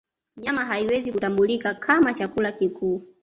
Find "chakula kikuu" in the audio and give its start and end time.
2.13-3.03